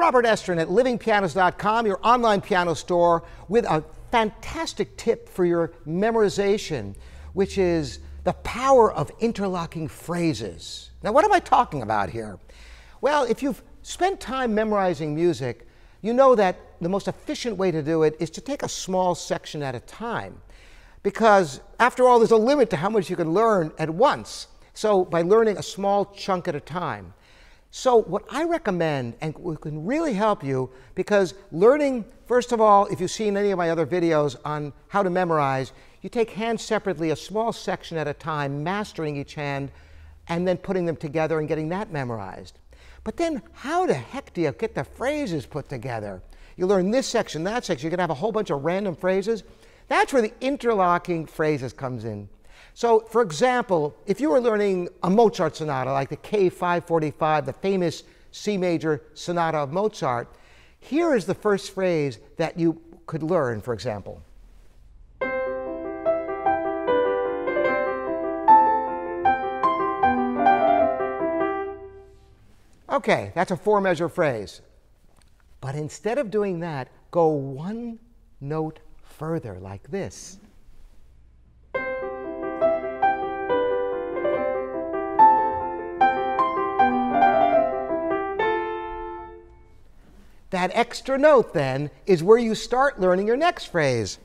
[0.00, 6.94] Robert Estrin at livingpianos.com, your online piano store, with a fantastic tip for your memorization,
[7.34, 10.90] which is the power of interlocking phrases.
[11.02, 12.38] Now, what am I talking about here?
[13.02, 15.68] Well, if you've spent time memorizing music,
[16.00, 19.14] you know that the most efficient way to do it is to take a small
[19.14, 20.40] section at a time.
[21.02, 24.46] Because, after all, there's a limit to how much you can learn at once.
[24.72, 27.12] So, by learning a small chunk at a time.
[27.72, 33.00] So, what I recommend, and can really help you, because learning, first of all, if
[33.00, 37.10] you've seen any of my other videos on how to memorize, you take hands separately,
[37.10, 39.70] a small section at a time, mastering each hand,
[40.28, 42.58] and then putting them together and getting that memorized.
[43.04, 46.22] But then, how the heck do you get the phrases put together?
[46.56, 48.96] You learn this section, that section, you're going to have a whole bunch of random
[48.96, 49.44] phrases.
[49.86, 52.28] That's where the interlocking phrases comes in.
[52.74, 58.04] So, for example, if you were learning a Mozart sonata, like the K545, the famous
[58.30, 60.28] C major sonata of Mozart,
[60.78, 64.22] here is the first phrase that you could learn, for example.
[72.88, 74.62] Okay, that's a four measure phrase.
[75.60, 77.98] But instead of doing that, go one
[78.40, 80.38] note further, like this.
[90.50, 94.18] That extra note, then, is where you start learning your next phrase.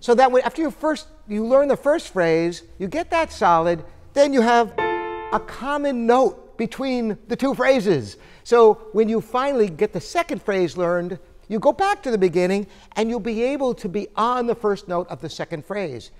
[0.00, 3.84] So that when, after you first you learn the first phrase, you get that solid,
[4.14, 8.16] then you have a common note between the two phrases.
[8.44, 12.66] So when you finally get the second phrase learned, you go back to the beginning
[12.96, 16.10] and you'll be able to be on the first note of the second phrase.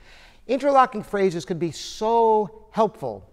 [0.47, 3.25] Interlocking phrases can be so helpful.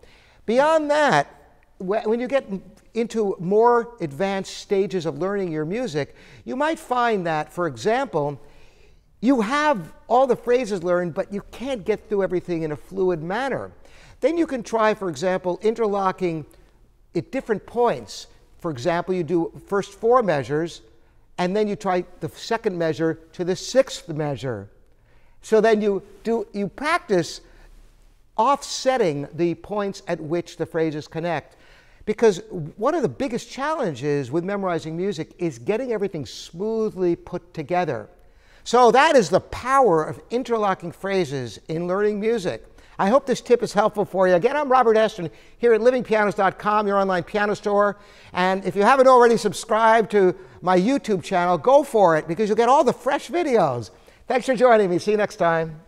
[0.45, 1.44] Beyond that,
[1.79, 2.45] when you get
[2.93, 6.15] into more advanced stages of learning your music,
[6.45, 8.41] you might find that, for example,
[9.21, 13.21] you have all the phrases learned, but you can't get through everything in a fluid
[13.21, 13.71] manner.
[14.21, 16.45] Then you can try, for example, interlocking
[17.15, 18.27] at different points.
[18.59, 20.81] For example, you do first four measures,
[21.37, 24.69] and then you try the second measure to the sixth measure.
[25.41, 27.41] So then you do you practice
[28.37, 31.55] offsetting the points at which the phrases connect.
[32.05, 32.41] Because
[32.77, 38.09] one of the biggest challenges with memorizing music is getting everything smoothly put together.
[38.63, 42.65] So that is the power of interlocking phrases in learning music.
[42.97, 44.35] I hope this tip is helpful for you.
[44.35, 47.97] Again, I'm Robert Estrin here at livingpianos.com, your online piano store.
[48.33, 52.55] And if you haven't already subscribed to my YouTube channel, go for it because you'll
[52.55, 53.91] get all the fresh videos.
[54.27, 54.99] Thanks for joining me.
[54.99, 55.81] See you next time.